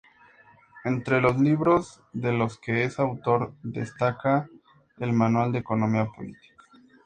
Entre 0.83 1.21
los 1.21 1.39
libros 1.39 2.01
de 2.11 2.31
los 2.33 2.57
que 2.57 2.85
es 2.85 2.97
autor 2.97 3.53
destaca 3.61 4.49
el 4.97 5.13
"Manual 5.13 5.51
de 5.51 5.59
Economía 5.59 6.05
Política". 6.07 6.65